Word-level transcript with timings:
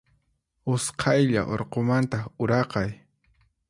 Usqaylla 0.75 1.45
urqumanta 1.53 2.25
uraqay. 2.45 2.89